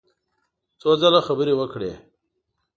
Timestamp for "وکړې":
1.57-1.91